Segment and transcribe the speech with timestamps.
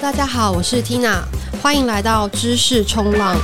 [0.00, 1.22] 大家好，我是 Tina，
[1.62, 3.34] 欢迎来到知识冲浪。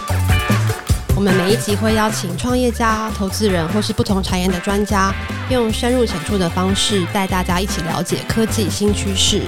[1.16, 5.12] 我们每一集会邀请创业家、投资人或是不同产业的专家，
[5.50, 9.40] 用深入浅出的方式带大家一起了解科技新趋势。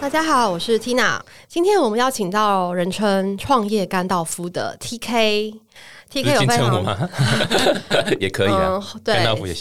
[0.00, 5.54] 大家好，我是 Tina，今天我们邀请到人称创业甘道夫的 TK。
[6.10, 7.08] T K 有非常吗？
[8.18, 9.14] 也可以啊，嗯、对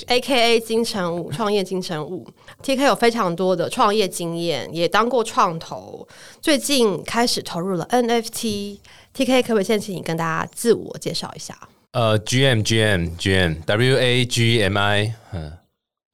[0.08, 2.26] ，A K A 金城武创业金城武
[2.64, 6.08] ，T K 有非常多的创业经验，也当过创投，
[6.42, 11.54] 最近开始投入了 N F T，T K 可不可以先请你跟大家自我介绍一下？
[11.92, 15.52] 呃，G M G M G M W A G M I，嗯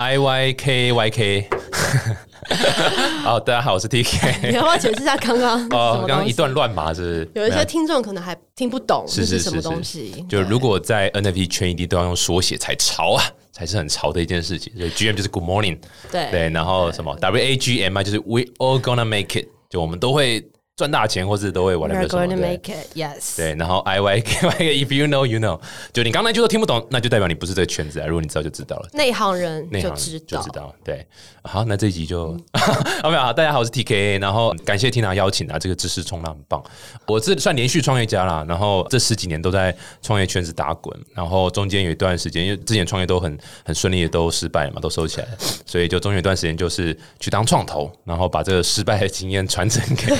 [0.03, 1.49] ，I Y K Y K。
[3.23, 4.49] 好， 大家好，我是 TK。
[4.52, 5.63] 你要不要解释一下刚刚？
[5.71, 7.31] 哦，刚刚一段乱码是不是？
[7.35, 9.99] 有一些听众可能还听不懂是是什么东西。
[9.99, 14.73] 是是是是就如果在 NFT 圈一定都要用缩写才潮啊，才是很潮的一件事情。
[14.77, 15.77] 所以 GM 就是 Good Morning，
[16.11, 20.45] 对对，然后什么 WAGMI 就是 We All Gonna Make It，就我们都会。
[20.75, 23.38] 赚大钱，或是都会玩的 We're going to make it, yes。
[23.38, 25.59] 对，然后 I Y K Y，If you know, you know。
[25.91, 28.07] 就你刚才就说听不懂，那就代表你不是这个圈子啊。
[28.07, 30.73] 如果你知道就知道了，内行人内行就知道，就知道。
[30.83, 31.05] 对，
[31.43, 32.35] 好，那这一集就
[33.03, 36.63] OK 好，大家好，我是 T K，然后感谢 Tina 邀请啊，这个知识冲浪很棒。
[37.05, 45.37] 我是算连续创业家啦，然后这十几年都在创业圈子打滚，然后中间有一段时间，因为之前创业都很很顺利的都失败了嘛，都收起来了，
[45.67, 50.11] 所以就中间有一段时间就是去当创投，然后把这个失败的经验传承给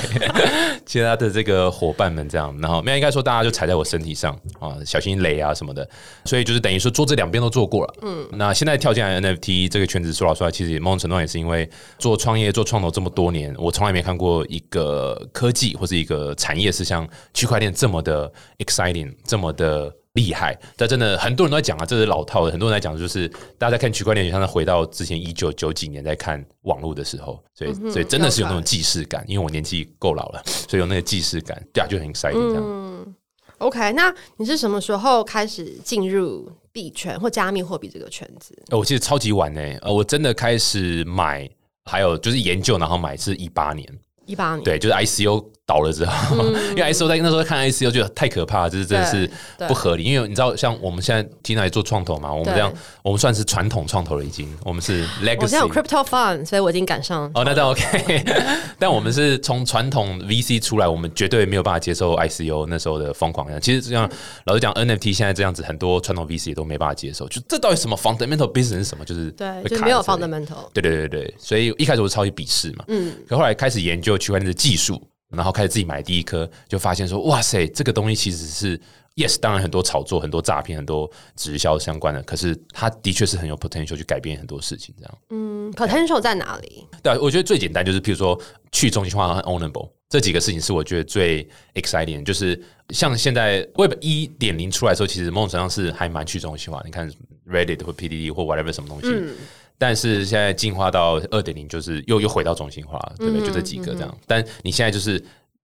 [0.86, 1.24] 其他的。
[1.24, 5.88] 的这个伙伴们这样，然后没有应该说大家就踩在我身体上啊，小心雷啊什么的，
[6.26, 7.94] 所以就是等于说做这两边都做过了。
[8.02, 11.66] 嗯，那现在跳进来 NFT 这个圈子，说老实话，其实某种程度也是因为
[11.98, 19.90] 做创业做创投这么多年，我从来没看过一个科技或是一个产业是像区块链这么的 exciting，这么的。
[20.14, 22.52] 厉害，但真的很多人都在讲啊，这是老套的。
[22.52, 29.24] 很多人在讲，就是大家在看区块链，像是回到之前一九九几年在看网络的时候，所以、嗯、所以真的是有那种既视感。
[29.26, 32.62] 因为我年纪够老了，所以有那个既视感，对啊，就很 exciting 这样。
[32.64, 33.14] 嗯
[33.58, 38.56] ，OK，那你是什么时候开始进入币圈或加密货币这个圈子？
[38.70, 39.60] 哦，我记得超级晚呢。
[39.82, 41.50] 呃，我真的开始买，
[41.86, 43.84] 还有就是研究，然后买是一八年。
[44.26, 45.44] 一八年，对，就是 ICO。
[45.66, 49.28] 倒了之后，嗯、 因为 ICO 在那时候看 ICO 就太可怕了，就是真的是
[49.66, 50.02] 不合理。
[50.04, 55.40] 因为你知道，像我们现在 Tina 来做创投嘛，我们这样，我们算是传统创投了，已经，我们是 Legacy。
[55.40, 57.30] 我现在有 Crypto Fund，所以我已经赶上。
[57.34, 58.24] 哦，那倒 OK。
[58.78, 63.48] 但我们是从传统 VC 出来，我们绝对没有办法接受 ICO 那时候的疯狂。
[63.60, 64.10] 其实这样，
[64.44, 67.26] 老实讲，NFT 现在这样子，很多传统 VC 也都没办法接受。
[67.28, 69.04] 就这到底什么 fundamental business 是什么？
[69.04, 70.68] 就是对，就没有 fundamental。
[70.74, 72.84] 对对对对，所以一开始我是超级鄙视嘛。
[72.88, 73.14] 嗯。
[73.26, 75.00] 可后来开始研究区块链的技术。
[75.34, 78.80] 然后开始自己买第一颗，就发现说，哇塞，这个东西其实是
[79.16, 85.18] ，yes，当然很多炒作、很多诈骗、很多直销相关的，可是它的确是很有 potential 去改变很多事情，这样。
[85.30, 86.86] 嗯，potential 在哪里？
[87.02, 88.40] 对啊，我觉得最简单就是，譬如说
[88.72, 96.80] 去中心化和 ownable 这几个事情是我觉得最 exciting，就是像现在 Web 一点零出来的时候，其实某种程度上是还蛮去中心化。
[96.84, 97.10] 你看
[97.48, 99.08] Reddit 或 PDD 或 whatever 什么东西。
[99.08, 99.34] 嗯
[99.78, 103.46] 但是现在进化到二点零，就是又又回到中心化，对不对？
[103.46, 104.18] 就这几个这样。
[104.26, 105.22] 但你现在就是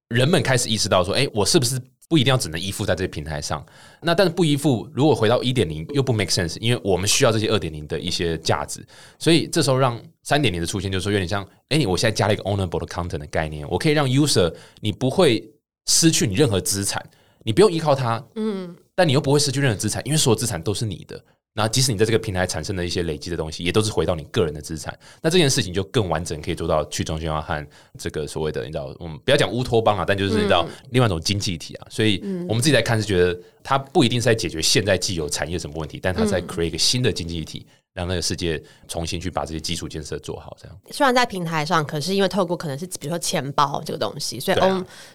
[0.08, 3.64] 人们开始意识到说，哎，我是不是不一定要只能依附在这些平台上？
[4.02, 8.84] 那但是不依附，如果回到一点零又不 make sense，因为我们需要这些二点零的一些价值。
[9.18, 15.48] 所以这时候让三点零的出现，就是说有点像，哎，我现在加了一个 ownable 的 content 的概念，我可以让 user 你不会
[15.86, 17.00] 失去你任何资产，
[17.44, 21.24] 你不用依靠它，嗯，但你又不会失去任何资产，因为所有资产都是你的。
[21.52, 24.96] 那即使你在这个平台产生的一些累积的东西，也都是回到你个人的资产。
[25.20, 27.66] 那这件事情就更完整，可以做到去中心化和
[27.98, 31.86] 这个所谓的你知道，我们不要讲乌托邦啊，但就是你知道另外一种经济体啊。
[31.90, 37.66] 所以我们自己来看是觉得它不一定是在解决现在既有产业什么问题，但它在 create 一个新的经济体。
[37.92, 40.78] 让那个世界重新去把这些基础建设做好，这样。
[40.92, 44.58] 虽然在平台上，可是因为透过可能是比如说钱包这个东西，所以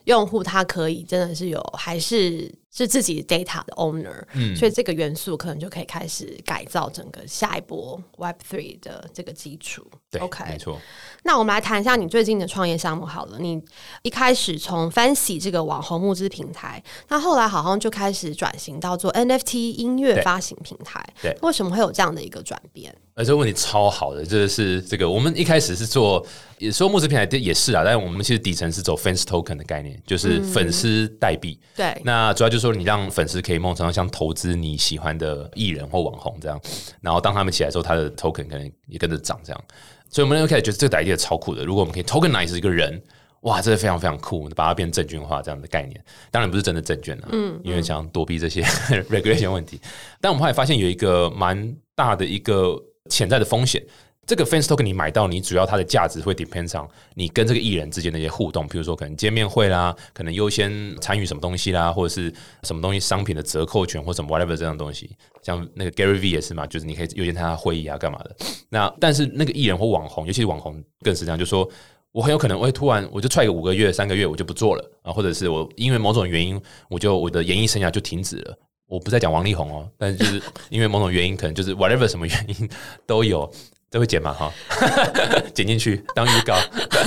[0.04, 9.86] 用户他可以真的是有还是是自己 data 的 owner，嗯，所以这个元素可能就可以开始改造整个下一波 Web Three 的这个基础。
[10.12, 10.78] 对，OK，没错。
[11.24, 13.40] 那我们来谈一下你最近的创业项目好了。
[13.40, 13.62] 你
[14.02, 21.02] 一开始从 Fancy 这个网红募资平台，那后来好像就开始转型到做 NFT 音乐发行平台。
[21.22, 22.94] 对，对，为什么会有这样的一个转变？
[23.16, 26.26] 呃，这个问题超好的，这就是这个我们一开始是做，
[26.58, 31.58] 也说募资平台也是啊，但是我们其实底层是走 fans token 的概念，就是粉丝代币。
[31.62, 36.60] 嗯、对，那主要就是说你让粉丝可以梦成像投资你喜欢的艺人或网红这样，
[37.02, 39.64] 然后当他们起来之后，他的 token 可能也跟着涨这样。
[40.10, 41.64] 所以我们就开始觉得这个 idea 超酷的。
[41.64, 43.02] 如果我们可以 tokenize 一个人，
[43.42, 46.04] 哇，这个非常非常酷，把它变成证券化这样的概念。
[46.32, 48.62] 当然不是真的证券啊，嗯，因为想躲避这些
[49.12, 49.80] regulation 问题。
[50.20, 52.76] 但我们后来发现有一个蛮大的一个
[53.10, 53.84] 潜在的风险，
[54.26, 62.34] 这个 fans token 你买到，你主要它的价值会 depend 上你跟这个艺人之间的一些互动，比如说可能见面会啦，可能优先参与什么东西啦，或者是
[62.64, 65.10] 什么东西商品的折扣权或什么 whatever 这样东西。
[65.44, 68.36] 像那个 Gary V 也是嘛，就是你可以优先参加会议啊，干嘛的。
[68.70, 71.70] 那但是那个艺人或网红，尤其是网红更是这样，就是说
[72.12, 78.58] 我很有可能会突然我就踹个五个月、三个月，我就不做了啊，或者是我因为某种原因，我就我的演艺生涯就停止了。
[78.88, 82.70] 我不再讲王力宏哦，但是就是因为某种原因，可能就是 whatever 什么原因
[83.06, 83.52] 都有。
[83.96, 84.52] 都会剪嘛哈，
[85.56, 86.54] 剪进去当预告，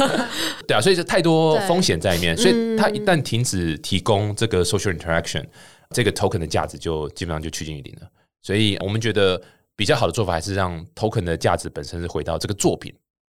[0.67, 5.45] 对啊，所以是太多风险在里面，所以它一旦停止提供这个 social interaction，
[5.91, 8.09] 这个 token 的价值就基本上就趋近于零了。
[8.41, 9.39] 所以我们觉得
[9.77, 12.91] 比较好的做法还是让 token 的价值本身是回到这个作品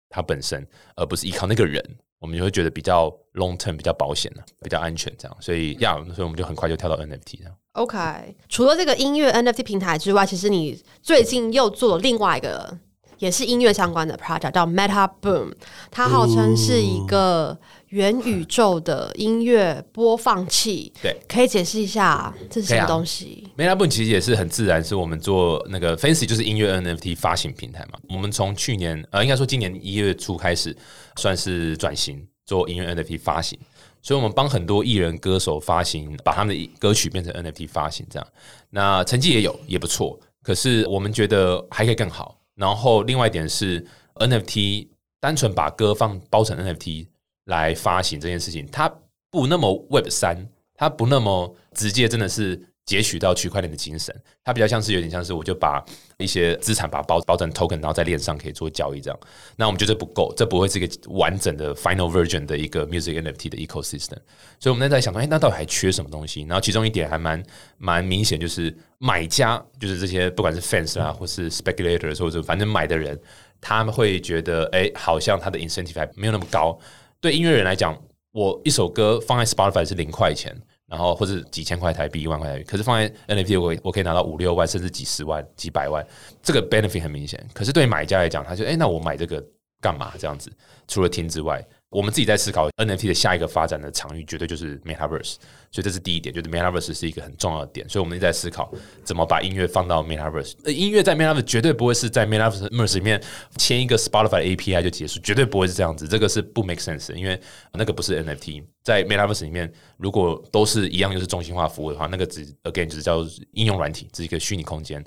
[0.08, 0.66] 它本身，
[0.96, 1.80] 而不是依靠那个人。
[2.18, 5.36] 我们就会觉得比较 long term，比较保险了，比较安全这样。
[5.40, 7.54] 所以呀，所以我们就很快就跳到 NFT 这样。
[7.74, 12.76] OK，除了这个音乐 NFT 平台之外，其实你最近又做了另外一个。
[13.24, 15.50] 也是音乐相关的 project，叫 Meta Boom，
[15.90, 20.92] 它号称是一个元宇宙的音乐播放器。
[21.00, 23.48] 对，可以解释一下这是什么东西？
[23.56, 27.98] 啊，Meta Boom 其实也是很自然，是我们做那个 Fancy，就是音乐 NFT 发行平台嘛。
[28.10, 30.76] 我们从去年呃，应该说今年一月初开始，
[31.16, 33.58] 算是转型做音乐 NFT 发行，
[34.02, 38.28] 所以我们帮很多艺人歌手发行，把他们的歌曲变成 NFT 发行，这样。
[38.68, 40.20] 那成绩也有，也不错。
[40.42, 42.38] 可是我们觉得还可以更好。
[42.54, 43.84] 然后另外一点是
[44.14, 44.88] NFT，
[45.20, 47.08] 单纯把歌放包成 NFT
[47.44, 48.92] 来发行这件事情，它
[49.30, 54.14] 不那么 Web 三，它不那么直接，真的是截取到区块链的精神。
[54.44, 55.84] 它比较像是有点像是，我就把
[56.18, 59.18] 一些资产把它包包成 token，然后在链上可以做交易这样。
[59.56, 64.18] 那我们觉得不够，这不会是一个完整的 final version 的一个 music NFT 的 ecosystem。
[64.60, 66.42] 所以我们在想说，哎，那到底还缺什么东西？
[66.42, 67.42] 然后其中一点还蛮
[67.78, 68.74] 蛮明显，就是。
[68.98, 73.20] 买家就是这些，不管是 fans 啊，或是 speculators，或者反正买的人，
[73.60, 76.78] 他们会觉得，哎，好像他的 incentive 还没有那么高。
[77.20, 78.00] 对音乐人来讲，
[78.32, 86.06] 我一首歌放在 Spotify 是零块钱，然后或者几千块台币、一万块台币，可是放在 NFT 我我可以拿到五六万，甚至几十万、几百万，
[86.42, 87.44] 这个 benefit 很明显。
[87.52, 89.44] 可是对买家来讲，他就哎，那我买这个
[89.80, 90.12] 干嘛？
[90.18, 90.52] 这样子，
[90.86, 91.64] 除了听之外。
[91.94, 95.36] 我们自己在思考 NFT 的下一个发展的场域，绝对就是 Metaverse，
[95.70, 97.88] 所以这是第一点，就是 Metaverse 是一个很重要的点。
[97.88, 98.72] 所以我们一直在思考
[99.04, 100.68] 怎么把音乐放到 Metaverse。
[100.68, 103.22] 音乐在 Metaverse 绝对不会是在 Metaverse 里面
[103.56, 106.08] 签一个 Spotify API 就结束，绝对不会是这样子。
[106.08, 107.40] 这个是不 make sense，因为
[107.72, 108.64] 那个不是 NFT。
[108.82, 115.02] 在 Metaverse 里面，如果都是一样，就是中心化服务的话，那个只 again 就是叫应用软体，只是一个虚拟空间。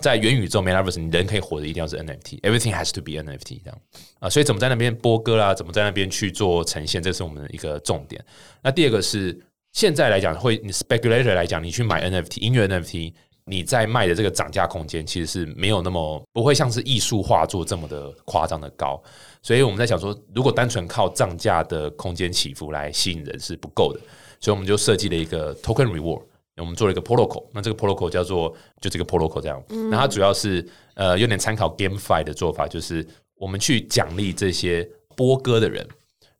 [0.00, 3.78] 在元宇宙 Metaverse，你人可以活的一定要是 NFT，Everything has to be NFT 这样
[4.18, 8.24] 啊，所以怎么在那边播歌啦，怎么在那边去做呈现，这是我们的一个重点。
[8.62, 9.38] 那第二个是
[9.72, 13.12] 现在来讲，会你 speculator 来讲，你去买 NFT 音乐 NFT，
[13.44, 19.02] 你在卖的这个涨价空间其实是没有那么不会像是艺术画作这么的夸张的高。
[19.42, 24.00] 所以我们在想说，如果单纯靠涨价的空间起伏来吸引人是不够的，
[24.40, 26.22] 所以我们就设计了一个 token reward。
[26.60, 30.64] 我们做了一个 protocol，那这个 protocol 叫做就这个 protocol 这样，那它主要是
[30.94, 35.86] 呃有点参考 GameFi 的做法，就是我们去奖励这些播歌的人，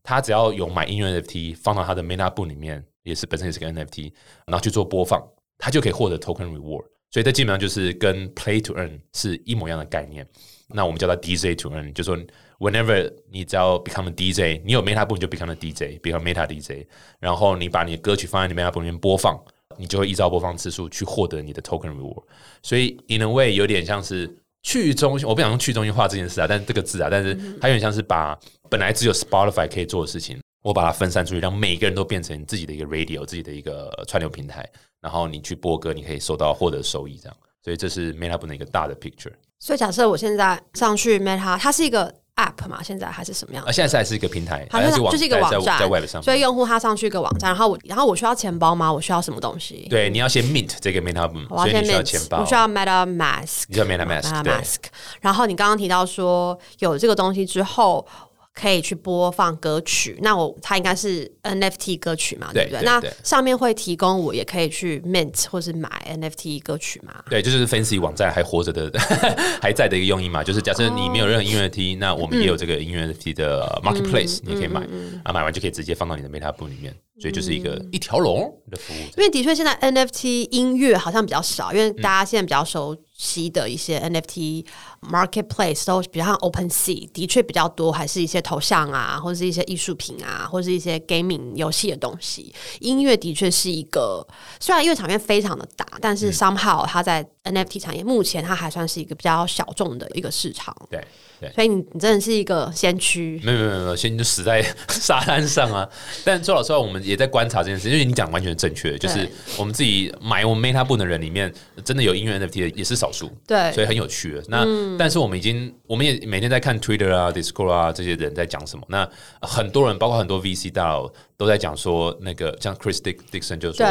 [0.03, 4.13] 他只要有买音乐 NFT 放到他的 Meta 部里面，也是本身也是个 NFT，
[4.47, 5.23] 然后去做播放，
[5.59, 10.27] 他就可以获得 token reward，所以这基本上就是跟 play to earn 是一模一样的概念。
[10.73, 12.19] 那我们叫它 DJ to earn，就是说
[12.61, 16.87] whenever 你只要 become a DJ，你有 Meta 部你就 become a DJ，become Meta DJ，
[17.19, 19.37] 然后你把你的歌曲放在你 Meta 部里面播放。
[19.79, 22.23] 你就会依照播放次数去获得你的 token reward，
[22.62, 24.31] 所以 in a way 有点像是
[24.62, 34.69] 去中心，我不想用去中心化这件事啊，但是这个字啊，但是它有点像是把本来只有 Spotify 可以做的事情，我把它分散出去，让每个人都变成自己的一个 radio，自己的一个串流平台，
[35.00, 39.33] 然后你去播歌，你可以收到获得收益这样，所以这是 Meta 部的一个大的 picture。
[39.59, 42.20] 所以假设我现在上去 Meta，它是一个。
[42.47, 43.64] App 嘛，现在还是什么样？
[43.64, 46.23] 啊，现在是还是一个平台，它是就是一个网站，在 web 上。
[46.23, 48.92] 所以用户他上去一个网站，然后我，然后我需要钱包吗？
[48.92, 49.87] 我需要什么东西？
[49.90, 54.76] 对，你要先 mint 这个 Meta，我要先 mint 钱包，我需要 MetaMask，你需要 MetaMask，
[55.20, 58.06] 然后你刚刚提到说有这个东西之后。
[58.52, 62.85] 可以去播放歌曲，那我它应该是 NFT 歌曲嘛，对，对不对？
[62.85, 65.88] 那上面会提供我也可以去 mint 或是买
[66.21, 67.23] NFT 歌曲嘛？
[67.30, 68.90] 对，就是 Fancy 网站还活着的
[69.62, 70.42] 还在的一个用意嘛。
[70.42, 76.95] 就是假设你没有任何音乐 NFT，、哦、那我们也有这个音乐 NFT 的 marketplace，、嗯、你可以买、嗯、啊，买完就可以直接放到你的 Meta Boom 里面。
[77.21, 78.97] 所以就是一个一条龙的服务。
[79.19, 84.65] 因为的确现在 NFT 音乐好像比较少，因为大家现在比较熟悉的一些 NFT
[85.03, 92.55] marketplace 都比较像 OpenSea，的确比较多，还是一些头像啊，或者是一些艺术品啊，或者是一些 gaming 游戏的东西。
[92.81, 94.27] 音乐的确是一个，
[94.59, 100.76] 虽然音乐场面非常的大，但是 somehow 它在 NFT 产业，目前它还算是一个比较小众的一个市场。
[100.90, 101.02] 对
[101.40, 103.40] 对，所以你你真的是一个先驱。
[103.42, 105.88] 没有没有没有，先就死在 沙滩上啊！
[106.23, 111.50] 但说老实话，我们也在观察这件事，因为你讲完全正确，就是我们自己买我们 Meta Book 的人里面，
[111.82, 113.30] 真的有音乐 NFT 的也是少数。
[113.47, 114.44] 对，所以很有趣的。
[114.49, 118.85] 那、嗯、但是我们已经，我们也每天在看 Twitter 啊、Discord 啊这些人在讲什么。
[118.88, 119.09] 那
[119.40, 123.87] 很多人，包括很多 VC 大佬都在讲说，那个像 Chris Dixon 就说。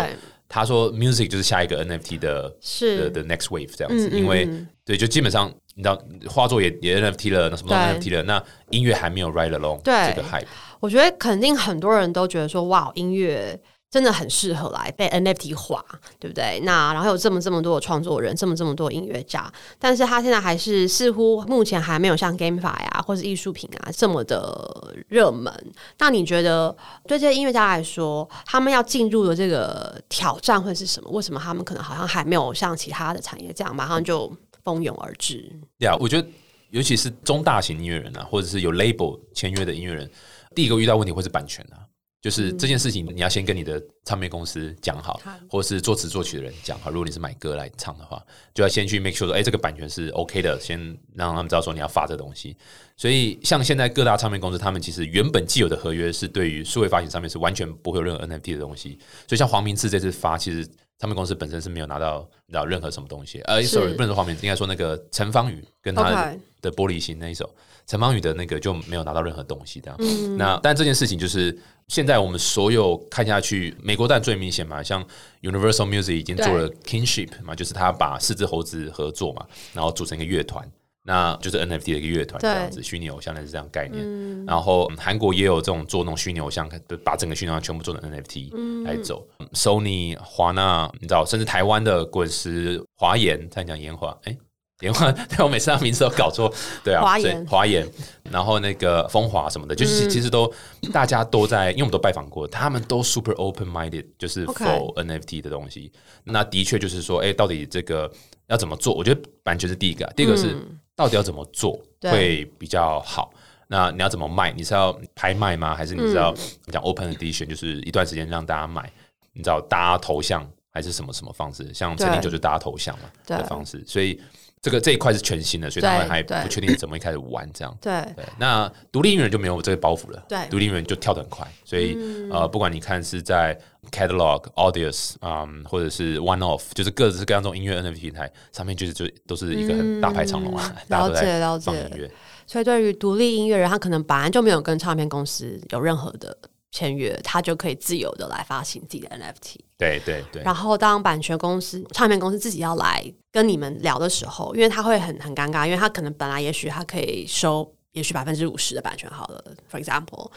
[0.49, 4.49] 他说：“Music 就是下一个 NFT 的，是的 next wave 这样子，嗯嗯嗯因为
[4.83, 10.47] 对，就基本上你知道，画作也也 NFT 了，那什么 NFT 了，那音乐还没有 ride along 对这个 hype。
[10.79, 13.57] 我觉得肯定很多人都觉得说，哇，音乐。”
[13.91, 15.83] 真的很适合来被 NFT 化，
[16.19, 16.59] 对不对？
[16.63, 25.51] 那然后有这么这么多的创作人，这么这么多音乐家，但是他现在还是似乎目前还没有像 GameFi 呀或是艺术品啊这么的热门。
[25.97, 26.75] 那你觉得
[27.07, 31.09] 对这些音乐家来说，他们要进入的这个挑战会是什么？
[31.09, 34.31] 为什么他们可能好像还没有像其他的产业这样马上就
[34.63, 35.51] 蜂拥而至？
[35.79, 36.27] 对啊，我觉得
[36.69, 40.07] 尤其是中大型音乐人啊，或者是有 label 签约的音乐人，
[40.53, 41.88] 第一个遇到问题会是版权啊。
[42.21, 46.89] 就是这件事情，你要先跟你的唱片公司讲好，或是作词作曲的人讲好。
[46.89, 48.21] 如果你是买歌来唱的话，
[48.53, 50.77] 就要先去 make sure 说，哎，这个版权是 OK 的，先
[51.15, 52.57] 让他们知道说你要发这个东西。
[52.97, 58.99] 所以，像现在各大唱片公司，他们其实原本既有的合约是对于数位发行上面是完全不会有任何 NFT 的东西。
[59.25, 60.67] 所以，像黄明志这次发，其实
[60.99, 62.29] 唱片公司本身是没有拿到
[62.65, 63.39] 任何什么东西。
[63.41, 67.49] 呃，sorry，不能说黄明，应该说那个陈芳宇跟他的玻璃心那一首。
[67.87, 69.97] 陈芳宇的那个就没有拿到任何东西，这样。
[69.99, 75.03] 嗯、那但这件事情就是现在我们所有看下去，美国蛋最明显嘛，像
[75.41, 80.69] Universal Music 已经做了 Kinship 嘛，就是他把四只猴子合作嘛，然后组成一个乐团，
[81.09, 84.03] 那就是 NFT 的一个乐团这样子，虚拟偶像类似这样概念。
[84.05, 86.69] 嗯、然后韩国也有这种做那种虚拟偶像，
[87.03, 89.27] 把整个虚拟偶像全部做成 NFT 来走。
[89.39, 94.37] 嗯、Sony、华纳，你知道，甚至台湾的滚石、华研，再讲研华，哎。
[94.77, 96.49] 电话， 对，我每次他名字都搞错，
[96.85, 97.85] 对啊，华研，华研，
[98.31, 100.49] 然后那个风华什么的，就是其实都
[100.93, 105.91] 大家都在，因为我们都拜访过，他们都 super open minded，就是 for NFT 的东西。
[106.23, 108.09] 那的确就是说，哎，到底这个
[108.47, 108.93] 要怎么做？
[108.93, 110.55] 我觉得版权是第一个，第二个是
[110.99, 113.31] 到底要怎么做会比较好？
[113.67, 114.51] 那你要怎么卖？
[114.51, 115.73] 你是要拍卖吗？
[115.73, 116.35] 还是你是要
[116.73, 118.91] 讲 open edition，就是一段时间让大家买？
[119.31, 121.73] 你知道搭头像还是什么什么方式？
[121.73, 124.21] 像陈零九就搭头像嘛的方式，所以。
[124.61, 127.75] 这个这一块是全新的，所以他们还不确定怎么一开始玩这样。
[127.79, 130.23] 对，对，那独立音乐人就没有这个包袱了。
[130.27, 133.57] 对，独立音乐人就跳得很快，所以、嗯、呃，不管你看是在
[133.89, 140.75] Catalog、Audius 啊、嗯，或者是 One Off，就是各式各样这种音乐 NFT 平台上面，就是就都是一个很大排长龙啊。
[140.75, 142.11] 嗯、了解了解。
[142.45, 146.35] 所以对于独立音乐人，他可能本来就没有跟唱片公司有任何的
[146.71, 149.55] 签约，他就可以自由的来发行自己的 NFT。
[149.77, 150.43] 对对对。
[150.43, 153.03] 然后当版权公司、唱片公司自己要来。
[153.31, 160.31] 跟你们聊的时候，因为他会很很尴尬，因为他可能本来也许他可以收也许百分之五十的版权好了，for example，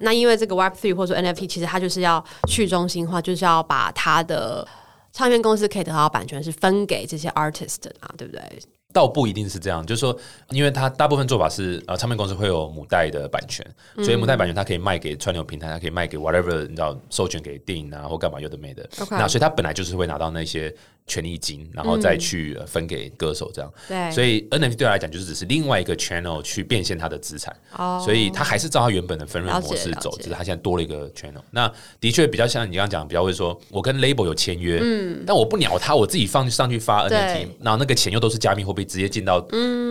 [0.00, 4.68] 那因为这个 Web Three 或者说 NFT，其实它就是要去中心化，就是要把他的
[5.10, 8.42] 唱片公司可以得到版权是分给这些 artist 啊，对不对？
[8.94, 10.16] 倒不一定是这样，就是说，
[10.50, 18.88] 因为它大部分做法是，呃，唱片公司会有母带的版权，所以母带版权它可以卖给串流平台，它可以卖给 whatever，你知道，授权给电影啊或干嘛有的没的。
[19.10, 20.72] 那所以它本来就是会拿到那些
[21.06, 23.70] 权利金，然后再去分给歌手这样。
[23.88, 27.54] 对、嗯，所以 NFT 对他来讲就是只是另外一个 channel 去变现他的资产。
[27.76, 31.42] 哦，所以他还是照他原本的分润模式走，只是他现在多了一个 channel。
[31.50, 31.70] 那
[32.00, 38.84] 的确比较像你刚刚讲，比较会说，我跟 label 有签约，嗯，但我不鸟他，我自己放上去发 NFT，然后那个钱又都是加密货币。
[38.84, 39.40] 直接进到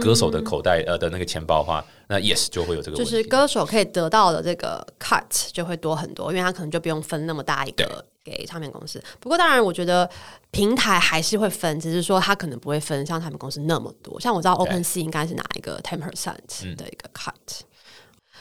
[0.01, 9.03] 歌手的口袋呃的那个钱包的话，那 yes 就会有这个问题，就是歌手可以得到的这个 cut 就会多很多，因为他可能就不用分那么大一个给唱片公司。
[9.19, 10.09] 不过当然，我觉得
[10.51, 14.19] 平台还是会分，只是说他可能不会分像唱片公司那么多。
[14.19, 17.33] 像我知道 OpenSea 应该是拿一个 ten percent 的一个 cut。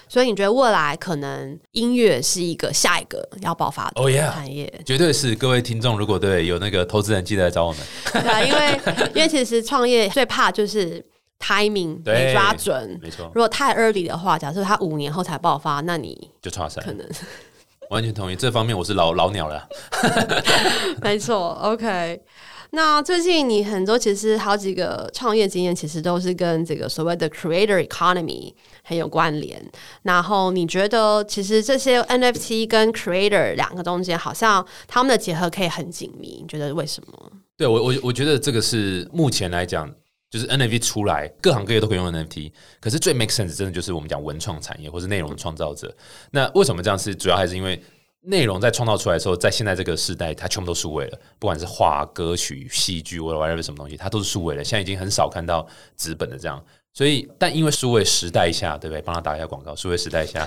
[0.09, 5.35] 所以你觉得未来可能音乐是一个下一个要爆发的产业？Oh yeah, 绝对是。
[5.35, 7.81] 各位听众，如果对有那个投资人，记得来找我们。
[8.13, 8.81] 对啊，因为
[9.17, 11.03] 因为其实创业最怕就是
[11.39, 13.25] timing 没抓准，没错。
[13.35, 16.85] 如果太 early 的话，假设他五年后才爆发，那你就差三。
[16.85, 17.09] 可能
[17.93, 19.69] 完全同意，这方面我是老老鸟了。
[21.03, 22.23] 没错，OK。
[22.71, 29.63] 那最近你很多其实好几个创业经验，其实都是跟这个所谓的 creator economy 很有关联。
[30.05, 36.39] 然后你觉得，其实这些 NFT 跟 creator 两个中间，好像他们的结合可以很紧密。
[36.41, 37.31] 你觉得为什么？
[37.59, 39.87] 对我，我我觉得这个是目前来讲，
[40.33, 42.51] 就是 NFT 出来，各行各业都可以用 NFT。
[42.81, 45.95] 可是最 make sense 真的就是我们讲文创产业或是内容创造者。
[46.31, 46.99] 那为什么这样？
[46.99, 47.79] 是主要还是因为
[48.23, 54.65] 内容在创造出来的时候，在现在这个时代，它全部都数位了，不管是画、歌曲、戏剧，或者 whatever 什么东西，它都是数位了。
[54.65, 55.67] 现在已经很少看到
[55.99, 56.65] 纸本的这样。
[56.95, 59.01] 所以，但因为数位时代下，对不对？
[59.01, 59.75] 帮他打一下广告。
[59.75, 60.47] 数位时代下，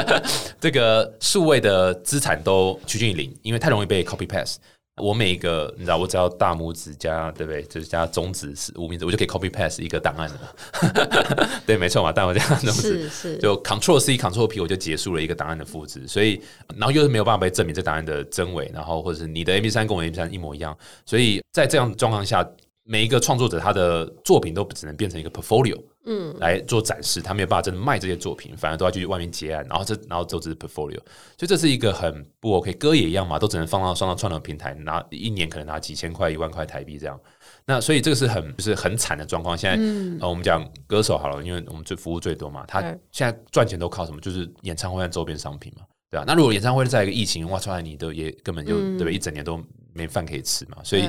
[0.58, 4.56] 这个数位的资产都趋近于零，因为太容易被 copy PAST。
[5.02, 7.62] 我每一个，你知道，我只要大拇指加，对不对？
[7.64, 11.60] 就是加中指是无名指，我就可以 copy paste 一个档案了。
[11.66, 12.12] 对，没错嘛。
[12.12, 16.06] 但我这样子是是，就 Control C Control P，我就结束了一个档案的复制。
[16.06, 16.40] 所以，
[16.76, 20.76] 然后又是没有办法被证明这档案的真伪，然后或者是你的 MP 三跟我 MP 三一模一样。
[21.04, 22.48] 所以在这样的状况下。
[22.86, 25.74] 每一个创作者他的作品都只能变成一个 portfolio，
[26.06, 30.98] 嗯，来做展示，他没有办法真的卖这些作品，反而都要去外面结案，然后这然后就只是 portfolio，
[31.38, 37.18] 所以这是一个很不 OK，歌也一样嘛，都只能放到上到串流平台，拿一年可能拿几千块、一万块台币这样，
[37.64, 39.56] 那所以这个是很就是很惨的状况。
[39.56, 44.20] 现在、嗯、呃，我们讲歌手好了，因为我们最服务最多嘛，他现在赚钱都靠什么？
[44.20, 46.24] 就是演唱会和周边商品嘛，对吧？
[46.26, 49.14] 那如果演唱会在一个疫情，哇，出来你都也根本就、嗯、对不对？
[49.14, 49.58] 一整年都
[49.94, 51.08] 没饭可以吃嘛，所以。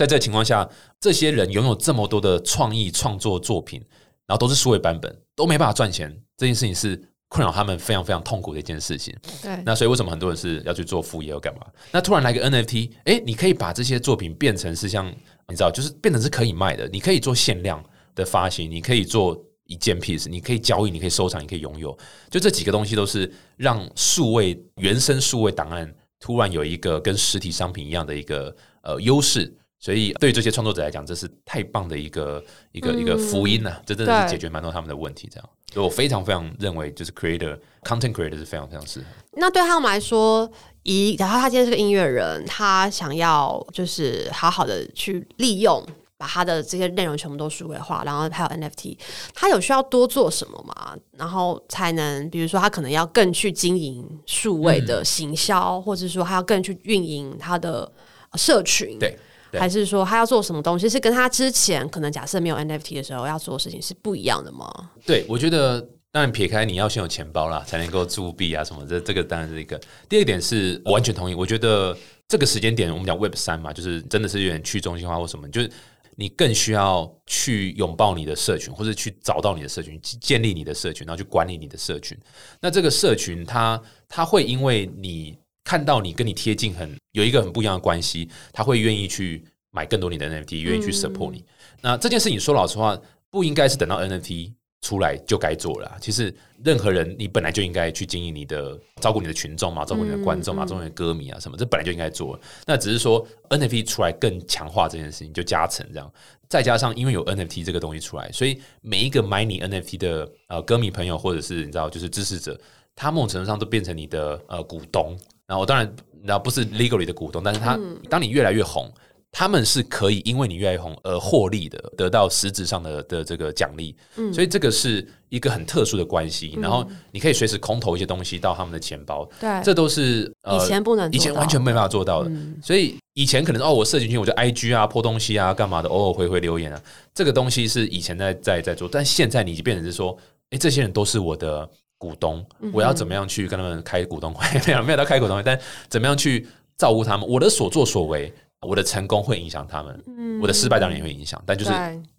[0.00, 0.66] 在这个情况下，
[0.98, 3.78] 这些人拥有这么多的创意创作作品，
[4.26, 6.10] 然后都是数位版本，都没办法赚钱。
[6.38, 9.14] 这件事情是困扰他们非常非常痛苦的一件事情。
[9.42, 11.66] 对，那所以为什么很多人是要去做副业要干嘛？
[11.92, 15.06] 那突然来个 NFT，哎，你可以把这些作品变成是像
[15.48, 16.88] 你知道，就是变成是可以卖的。
[16.88, 21.94] 你可以做限量的发行，你可以做一件 piece，你可以交易，你可以收藏，你可以拥有。
[22.30, 29.54] 就这几个东西都是让数位原生数位档案突然有一个跟实体商品一样的一个呃优势。
[29.82, 33.82] 所以，对于这些创作者来讲，这是太棒的一个一个一个福音呐，啊。
[33.86, 35.26] 这真的是解决蛮多他们的问题。
[35.32, 39.06] 这样，所以我非常非常认为，就是 creator content creator 是非常非常适合。
[39.32, 40.50] 那对他们来说，
[40.82, 45.82] 以然后他今天是个音乐人，他想要就是好好的去利用，
[46.18, 48.98] 把他的这些内容全部都数位化，然后还有 NFT，
[49.32, 50.94] 他有需要多做什么吗？
[51.12, 57.90] 然后才能，比如说他可能要更去经营数位的行销，嗯，或者说他要更去运营他的
[58.34, 58.98] 社群。
[58.98, 59.18] 对。
[59.58, 64.90] 还是说他要做什么东西，是跟他之前可能假设没有 NFT 的时候要做的事情是不一样的吗？
[65.04, 65.80] 对，我觉得
[66.12, 69.80] 当然撇开你要先有钱包啦，才能够铸币啊什么，这这个当然是一个。
[70.08, 71.96] 第二点是我完全同意，我觉得
[72.28, 75.70] 这个时间点我们讲 Web 三嘛，就是真的是有点去中心化或什么，就是
[76.16, 82.16] 你更需要去拥抱你的社群，或者去找到你的社群，建立你的社群，然后去管理你的社群。
[82.60, 85.36] 那这个社群它它会因为你。
[85.70, 91.38] 看到你跟你贴近很有一个很不一样的关系，他会愿意去买更多你的 NFT，愿意去 support 你。
[91.38, 91.44] 嗯、
[91.80, 95.96] 那这件事情说老实话，不应该是等到 NFT 出来就该做了。
[96.00, 102.36] 其实任何人，你本来就应该去经营你的，照顾你的群众嘛，照顾你的观众嘛，照顾你的歌迷啊什么，这本来就应该做。
[102.66, 106.12] 那只是说 NFT 出来更强化这件事情，就加成这样。
[106.48, 112.60] 再加上因为有 NFT 这个东西出来，所以每一个买你 NFT 的呃歌迷朋友或者是你知道就是支持者，
[112.96, 115.16] 他某种程度上都变成你的呃股东。
[115.50, 117.76] 然后当然，那不是 legally 的股东，但是他
[118.08, 118.88] 当你越来越红，
[119.32, 123.96] 他们是可以因为你越来越红而获利的，得到实质上的的这个奖励。
[124.14, 126.56] 嗯，所以这个是一个很特殊的关系。
[126.62, 132.30] 然后你可以随时空投一些东西到他们的钱包，对，这都是呃以前不能，以前完全没办法做到的。
[132.62, 136.80] 所以以前可能哦，我设进去我就 IG 啊，破东西啊，干嘛的，偶尔回回留言啊，
[137.12, 140.16] 这个东西是以前在在在做，但现在你已经变成是说，
[140.50, 141.68] 哎，这些人都是我的。
[142.00, 144.42] 股东，我要怎么样去跟他们开股东会？
[144.66, 145.60] 没有，没有到开股东会，但
[145.90, 147.28] 怎么样去照顾他们？
[147.28, 148.32] 我的所作所为，
[148.62, 151.40] 我的成功会影响他们，我的失败当然也会影响。
[151.44, 151.70] 但就是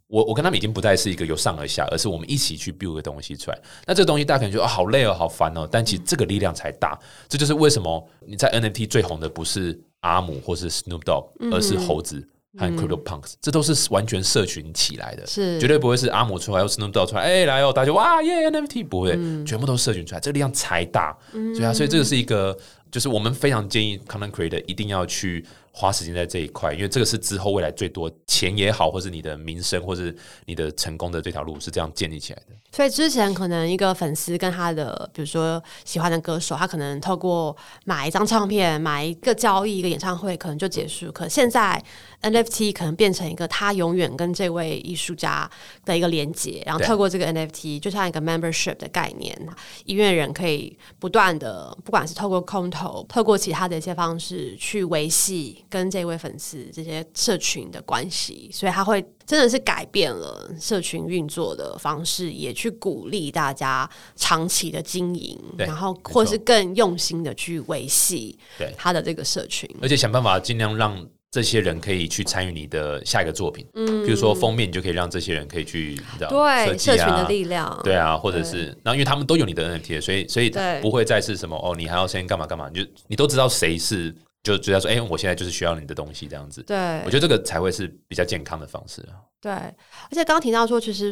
[0.06, 3.58] 我，我跟他们已经不再是一个由上而下，而是我们一起去 build 个东西出来。
[3.88, 5.68] 那这个东西大家可能觉得哦，好累哦，好烦哦。
[5.72, 7.00] 但其实这个力量才大。
[7.28, 12.28] 这就是为什么你在 NFT 最红的不是阿姆或是 Snoop Dogg，而是猴子。
[12.58, 15.60] 和 Crypto Punks，、嗯、这都是完全社群起来的，是。
[15.60, 22.58] 绝对不会是阿姆出来，或是 Snoop Dogg 出来，哎、欸，来哦，大家哇耶 NFT 不会、嗯，全部都是社群出来，这个力量才大，嗯、所以啊，所以这个是一个，
[22.92, 32.56] 就是我们非常建议 Content Creator 一定要去花时间在这一块，因为这个是之后未来最多钱也好，或是你的名声，或是你的成功的这条路是这样建立起来的。
[32.74, 37.56] 所以之前可能一个粉丝跟他的，比如说喜欢的歌手，他可能透过
[37.86, 41.12] 买一张唱片、买一个交易、一个演唱会，可能就结束。
[41.12, 41.82] 可现在
[42.22, 45.50] NFT 可能变成一个他永远跟这位艺术家
[45.84, 49.38] 的一个连接，然后透过这个 NFT，就像一个 membership 的概念，
[49.86, 59.04] 音乐人可以不断的，不管是透过空投，透过其他的一些方式去维系跟这位粉丝这些社群的关系，所以他会。
[59.24, 68.38] 真的是改变了社群运作的方式，也去鼓励大家长期的经营，然后或是更用心的去维系
[68.76, 89.22] 他的这个社群，而且想办法尽量让这些人可以去参与你的下一个作品，嗯，比如说封面，你就可以让这些人可以去，你知道，对，社群的力量，对啊，或者是，然后因为他们都有你的 NFT，所以所以不会再是什么哦，你还要先干嘛干嘛，你就你都知道谁是，就觉得说，哎，我现在就是需要你的东西这样子，对，我觉得这个才会是比较健康的方式啊。
[89.40, 91.12] 对，而且刚刚提到说，其实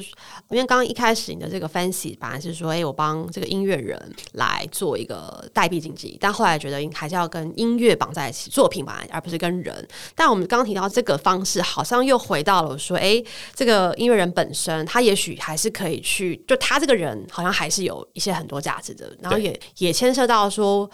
[0.50, 4.00] 因为刚刚一开始你的这个分析本来是说，哎，我帮这个音乐人
[4.34, 9.88] 来做一个代币经济，但后来觉得还是要跟音乐绑在一起，作品吧，而不是跟人。
[10.16, 13.24] 但我们刚刚提到这个方式，好像又回到了说，哎，
[13.56, 20.90] 这个音乐人本身，他也许还是可以去，就他这个人好像还是有一些很多价值的，然后也也牵涉到说。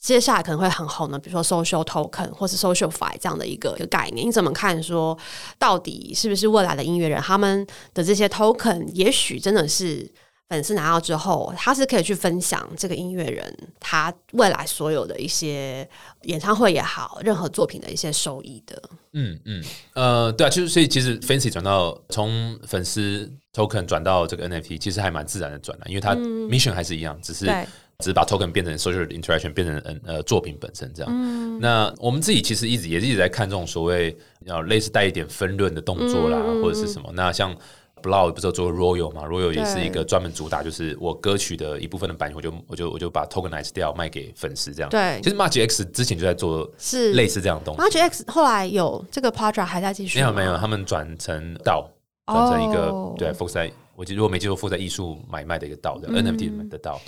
[0.00, 4.80] 接下来可能会很红的，比如说 social token 或是 SocialFi 这样的一个一个概念，你怎么看？
[4.80, 5.18] 说
[5.58, 10.08] 到底是不是未来的音乐人他们的这些 token，也许真的是
[10.48, 15.86] 粉丝拿到之后，他是可以去分享这个音乐人他未来所有的一些
[16.22, 18.80] 演唱会也好，任何作品的一些收益的。
[19.14, 27.46] 嗯嗯呃，对啊，就是所以其实 Fancy 转到从粉丝 token 转到这个 NFT，其实还蛮自然的转的，因为它 mission 还是一样，嗯、只是。
[28.04, 31.12] 只是把 token 变成 social interaction，变成嗯呃作品本身这样。
[31.12, 37.10] 嗯、那我们自己其实一直也一直在看这种所谓要类似带一点分论的动作啦，嗯、或者是什么。
[37.14, 37.52] 那像
[38.00, 44.88] Blau 不是有做 Royal 嘛？Royal 也是一个专门主打，就是我歌曲的一部分的版权，我就我就我就把 tokenize 掉卖给粉丝这样。
[44.88, 47.82] 对，其实 March X 之前就在做是类似这样的东西。
[47.82, 50.20] March X 后来有这个 project 还在继续？
[50.20, 51.84] 没有没有，他们转成 DAO，
[52.26, 57.00] 转成一个、哦、对 Focus 我记得如果没记错，负责艺术买卖的一个道的 NFT 的道。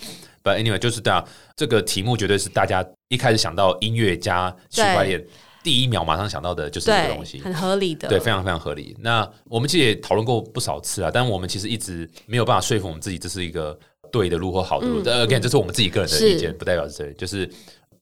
[0.43, 1.25] But anyway，就是这样，
[1.55, 5.25] 这个题目绝对是大家一开始想到音乐加区块链，
[5.63, 8.97] 第一秒马上想到的就是这个东西，很合理的，对，非常非常合理。
[8.99, 13.79] 那我们其实也讨论过不少次啊，但我们其实一直没有办法说服我们自己这是一个
[14.11, 15.01] 对的路或好的路。
[15.01, 17.49] 但 again，这是我们自己个人的意见，不代表是这，就是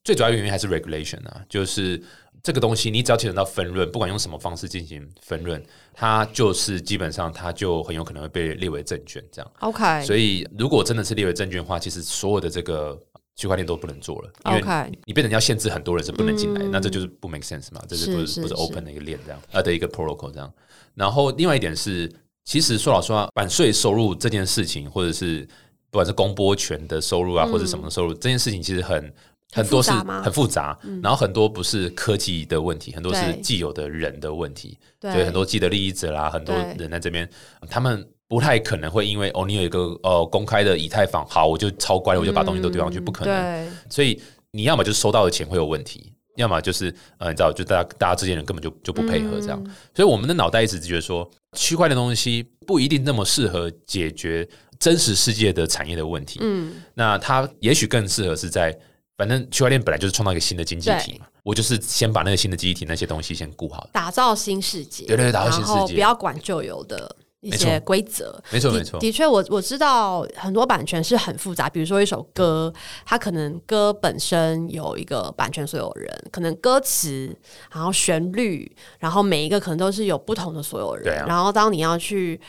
[0.02, 2.02] 最主要原因还是 regulation 啊，就是。
[2.42, 9.52] 这个东西，你只要牵扯到分润，不管用什么方式进行分润，它就是基本上它就很有可能会被列为证券这样。
[9.60, 12.98] OK，所以如果真的是列为证券的话，其实所有的这个
[13.34, 14.30] 区块链都不能做了。
[14.44, 17.82] OK，你变成要限制很多人是不能进来，嗯、那这就是不 make sense 嘛？
[17.88, 20.50] 这是不是，是不是 open 的一个链这样，呃的一个 protocol 这样。
[20.94, 22.10] 然后另外一点是，
[22.44, 25.46] 其实说老实话，版税收入这件事情，或者是
[25.90, 29.12] 不管是公播权的收入啊，嗯、或者什么的收入，这件事情其实很。
[29.54, 34.76] 很多是很复杂，然后很多不是科技的问题，很多是既有的人的问题。
[35.00, 37.28] 对，所以很多既得利益者啦，很多人在这边，
[37.70, 43.72] 他们不太可能会因为哦，你有一个呃公开的以太坊，好，我就超乖，我就把东西都丢上去，不可能。
[43.88, 49.58] 所以你要么就是收到的钱会有问题，要么就是呃，你知道，就大家大家之间人根本就就不配合这样。
[49.94, 54.46] 所以我们的脑袋一直觉得说，区块链的东西不一定那么适合解决
[54.78, 56.38] 真实世界的产业的问题。
[56.42, 58.78] 嗯，那它也许更适合是在。
[59.18, 65.06] 反正区块链本来就是创造一个新的经济体嘛，我就是先把那个新的经济体那些东西先顾好，打造新世界。
[65.06, 68.40] 对，对对，打造新世界，不要管旧有的一些规则。
[68.52, 72.72] 没错没错，的确，我我知道很多版权是很复杂，比如说一首歌，
[73.04, 77.36] 它可能歌本身有一个版权所有人，可能歌词，
[77.72, 81.22] 然后旋律，然后每一个可能都是有不同的所有人。
[81.22, 82.40] 啊，然后当你要去。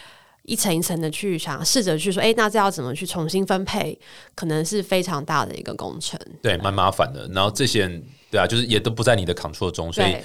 [0.50, 3.98] 一层一层的去想，试着去说，哎、欸，那这要怎么去重新分配？
[4.34, 7.28] 可能是非常大的一个工程，对，蛮麻烦的。
[7.28, 10.18] 然后这些人，对啊，就是也都不在你的 control 中，所以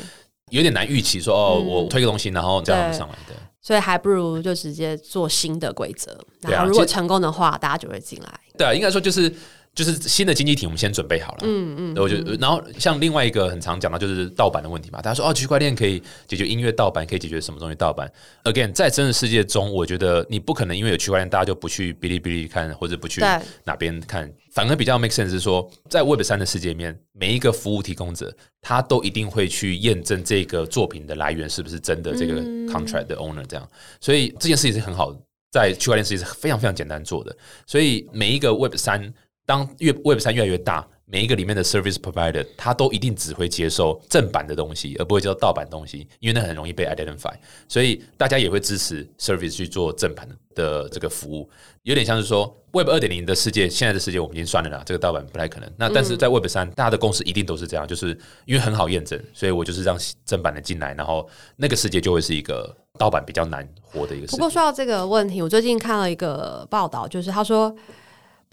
[0.48, 3.34] 有点难预期说，哦，嗯、我推个东西，然后叫他们上来的。
[3.60, 8.40] 所以还不如就直接做新的规则，然后如果成功的话，大家就会进来。
[8.56, 9.30] 对啊，应该说就是。
[9.74, 11.38] 就是新的经济体，我们先准备好了。
[11.42, 15.02] 嗯嗯，我觉得，然后像另外一个很常讲到，就是盗版的问题嘛。
[15.02, 18.08] 大家说哦，区块链可以解决音乐盗版，可以解决什么东西盗版
[18.44, 23.20] ？Again，在真实世界中，我觉得你不可能因为有区块链，大家就不去哔哩哔哩看，或者不去
[23.64, 24.32] 哪边看。
[24.52, 33.68] 反而比较 make sense 是说，在 Web 三的世界里面，每一个服务提供者，他都一定会去验证这个作品的来源是不是真的，这个 contract 的 owner 这样。
[34.00, 35.12] 所以这件事情是很好，
[35.50, 37.36] 在区块链世界是非常非常简单做的。
[37.66, 39.12] 所以每一个 Web 三。
[39.46, 47.34] 当越 Web 三越来越大，每一个里面的 service provider，它都一定只会接受正版的东西，而不会接受盗版东西，因为那很容易被 identify。
[47.68, 51.48] 所以大家也会支持 service 去做正版的这个服务，
[51.82, 55.70] 有点像是说 Web 二点零的世界，现在的世界我们已经算了啦，这个盗版不太可能。
[55.76, 64.38] 那但是在 Web 三，大家的公司一定都是这样，就是因为很好验证，所以我就是让正版的进来，然后那个世界就会是一个盗版比较难活的一个世界。
[64.38, 67.76] 不过说到这个问题，我最近看了一个报道，就是他说。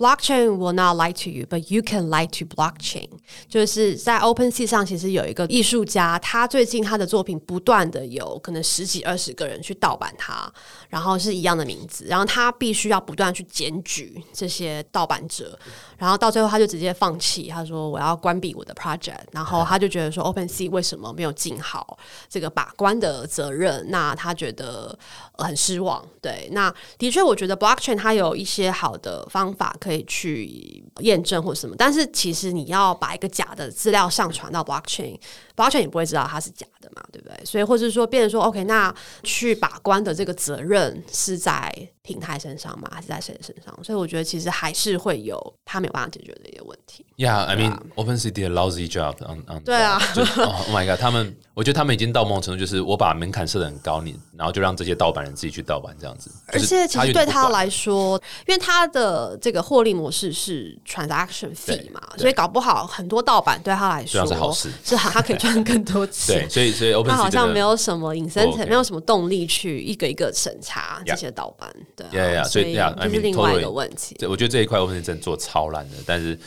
[0.01, 3.07] Blockchain will not lie to you, but you can lie to blockchain。
[3.47, 10.51] 就是在 OpenSea 上，其实有一个艺术家，他最近他的作品不断的有可能十几二十个人去盗版他，
[10.89, 15.55] 然后是一样的名字，然后他必须要不断去检举这些盗版者，
[15.99, 23.85] 然后到最后他就直接放弃，他说我要关闭我的 project，然后他就觉得说 OpenSea 为什么没有尽好这个把关的责任？
[23.91, 24.97] 那他觉得
[25.33, 26.03] 很失望。
[26.19, 29.90] 对，那的确，我觉得 Blockchain 它有一些好的方法可以。
[29.91, 36.65] 可以去验证或什么，但是其实你要把一个假的资料上传到 blockchain，blockchain 也不会知道它是假
[36.95, 37.45] 嘛，对不对？
[37.45, 42.89] 所以或者说，变成说，OK，那去把关的这个责任是在平台身上吗？
[42.91, 43.77] 还是在谁的身上？
[43.83, 47.05] 所以我觉得其实还是会有他没有办法解决的一个问题。
[47.17, 50.01] Yeah，I mean, OpenCV did a lousy job on on 对啊
[50.37, 56.31] ，Oh my god，他们我觉得他们已经到某种程度，就是我把门槛设的很高，你然后就让这些盗版人自己去盗版这样子。
[56.47, 66.39] 而且其实对他来说，因为他的这个获利模式是 transaction fee 嘛，所以搞不好很多盗版对他来说是好事，是好，他可以赚更多钱。
[66.39, 71.73] 对，所以所以 OpenSea 他好像没有什么 incentive，没有什么动力去一个一个审查这些盗版。
[71.95, 74.17] 对，Yeah，所以这是另外一个问题。
[74.27, 76.37] 我觉得这一块 OpenSea 真做超烂的，但是。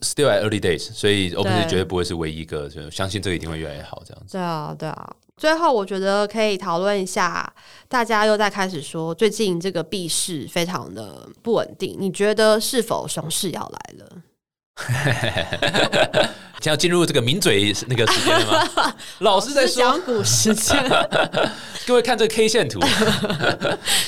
[0.00, 4.32] Still at early days，所以 OpenSea 绝对不会是唯一一个，就相信这个一定会越来越好，这样子。
[4.32, 5.16] 对啊，对啊。
[5.36, 7.50] 最后，我觉得可以讨论一下，
[7.88, 14.22] 大家又在开始说，最近这个币市非常的不稳定，你觉得是否熊市要来了？
[16.60, 18.94] 现在要进入这个名嘴那个时间了吗？
[19.20, 20.76] 老师在说讲股时间，
[21.86, 22.80] 各位看这个 K 线图，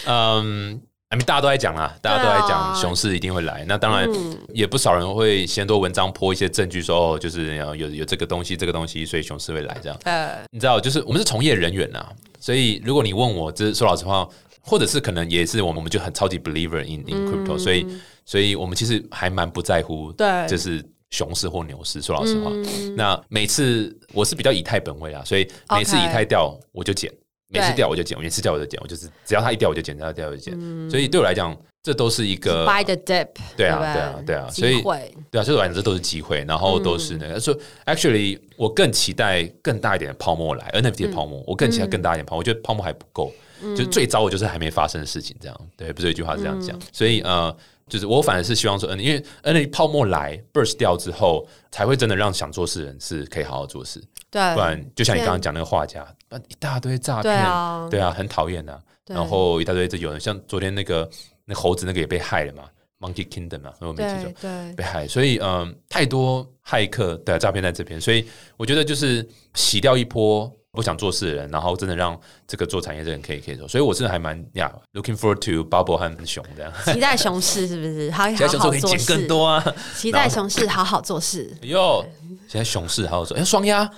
[0.06, 0.80] 嗯。
[1.08, 3.60] I mean, 大家都在讲啦，大家都在讲熊市一定会来。
[3.60, 4.10] 啊、那当然，
[4.52, 9.96] 也不少人会先多文章泼一些证据，说哦，就是有有这个东西，这个东西，所以熊市会来这样。
[10.02, 12.04] 呃，你知道，就是我们是从业人员呐，
[12.40, 14.28] 所以如果你问我，这说老实话，
[14.60, 17.86] 或者是可能也是我们，我们就很超级 believer in in crypto，、嗯、所以，
[18.26, 22.02] 所以我们其实还蛮不在乎，对，就是熊市或牛市。
[22.02, 27.10] 说老实话，嗯、那每次我是比较以太本位啊，所以每次以太掉我就减。
[27.48, 30.52] 每次掉我就减，每次掉我就减，我就是只要它一掉我就减，只要掉我就减。
[30.58, 34.82] 嗯、所以对我来讲，这都是一个 buy the dip，对啊，对啊，对啊，所以
[35.30, 37.38] 对啊，所以反正这都是机会，然后都是那个。
[37.38, 42.40] 说、嗯、actually，我更期待更大一点的泡沫来，NFT 的泡沫，嗯、我更期待更大一点泡沫。
[42.40, 45.56] 我觉得泡沫还不够，嗯、就最糟我就是还没发生的事情这样。
[45.76, 46.76] 对，不是有一句话是这样讲。
[46.76, 47.56] 嗯、所以呃，
[47.88, 54.02] 就是我反而是希望说，嗯，因为 NFT 泡沫来 burst 掉之后，才会真的让想做事人是可以好好做事。
[54.28, 56.04] 对，不然就像你刚刚讲那个画家。
[56.48, 58.82] 一大堆诈骗，对啊，对啊，很讨厌的。
[59.06, 61.08] 然后一大堆，这有人像昨天那个
[61.44, 62.64] 那猴子那个也被害了嘛
[62.98, 65.06] ，Monkey Kingdom 嘛，我没记错，对，被害。
[65.06, 73.66] 所以嗯，太多骇客的诈骗在这边，所以我觉得就是洗掉一波不想做事的人，然后真的让这个做产业的人可以可以做。
[73.66, 76.72] 所以我真的还蛮呀，looking forward to bubble 和熊这样。
[76.84, 78.10] 期待熊市是不是？
[78.12, 79.64] 好， 好好做事更多啊！
[79.96, 81.52] 期待熊市好好做事。
[81.62, 82.04] 哟，
[82.46, 83.90] 现在熊市好好做，哎，双压。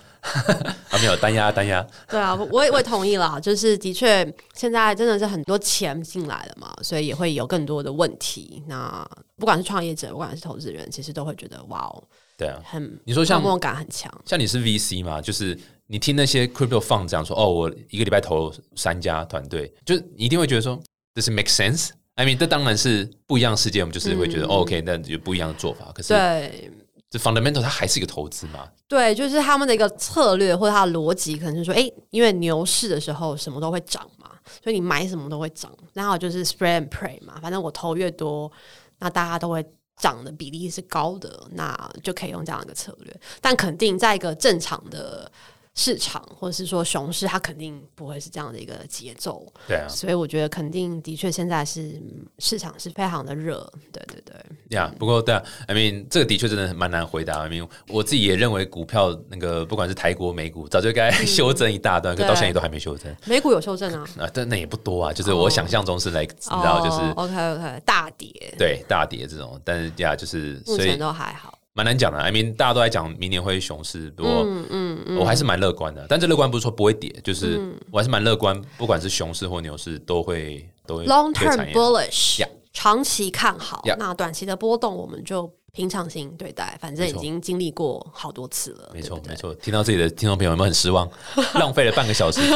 [0.89, 8.61] 还 没有单压单压，对啊，我也我也同意了，就是的确现在真的是很多钱进来了嘛，所以也会有更多的问题。
[8.67, 12.03] 那不管是创业者，不管是投资人，其实都会觉得哇哦，
[12.37, 14.13] 对啊，很你说像感很强。
[14.27, 15.57] 像你是 VC 嘛，就是
[15.89, 20.79] 你听那些 Crypto Fund 这样说，哦，我一个礼拜投三家团队，就你一定会觉得说
[21.15, 21.91] ，Does it make sense?
[22.15, 25.91] I mean，这当然是不一样的世界，我们就是会觉得、嗯哦、OK，那有不一样的做法。
[25.95, 26.71] 可是对。
[27.11, 28.69] 这 fundamental 它还是一个投资嘛？
[28.87, 34.31] 对，就是他们的一个策略或者它的逻辑，可能是说，哎，因为牛市的时候什么都会涨嘛，
[34.63, 38.53] 所以你买什么都会涨，然后就是 spread and pray 嘛，反正我投越多，
[38.99, 39.65] 那大家都会
[39.97, 43.21] 涨的比例是高的，那就可以用这样一个策略。
[43.41, 45.33] 但肯定在一个正常的。
[45.81, 49.47] 市场或者是说熊市，它肯定不会是这样的一个节奏。
[49.69, 52.03] 对啊，所以我觉得肯定的确现在是
[52.41, 53.65] 市场是非常的热。
[53.93, 54.35] 对对对，
[54.71, 57.47] 呀，不过对啊，I mean 这个的确真的蛮难回答。
[57.47, 63.15] I mean 我自己也认为股票那个不管是台股、美股，早就该 修正一大段，可到现在也都还没修正。
[63.27, 64.05] 美股有修正啊？
[64.19, 71.57] 啊，但那也不多啊，就是我想象中是来，你知道，就是 OK OK 大跌，对大跌这种，但是呀，就是目前都还好。
[71.79, 76.05] 蛮难讲的，I mean，大家都在讲明年会熊市，不过嗯嗯嗯，我还是蛮乐观的。
[76.09, 83.81] 但这乐观不是说不会跌，就是我还是蛮乐观，不管是熊市或牛市都会都会 long term bullish，长期看好。
[83.97, 88.91] 那短期的波动我们就平常心对待，反正已经经历过好多次了。
[88.93, 91.09] 没错没错，听到自己的听众朋友有没有很失望？
[91.55, 92.51] 浪费了半个小时听，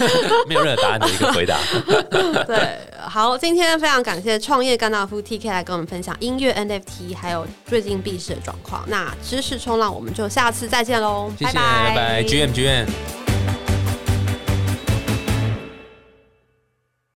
[0.48, 1.58] 没有任何答案的一个回答。
[2.46, 2.78] 对。
[3.06, 8.82] 好，今天非常感谢创业甘道夫 TK 来跟我们分享音乐 NFT，还有最近币市的状况。
[8.88, 13.23] 那知识冲浪，我们就下次再见喽，拜拜，拜拜，GM GM。